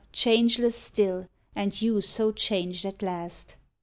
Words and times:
changeless 0.13 0.75
still, 0.75 1.27
and 1.55 1.79
you 1.79 2.01
so 2.01 2.31
changed 2.31 2.85
at 2.85 3.03
last 3.03 3.55